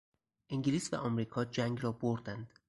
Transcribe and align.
انگلیس 0.49 0.93
و 0.93 0.95
امریکا 1.01 1.45
جنگ 1.45 1.83
را 1.83 1.91
بردند. 1.91 2.53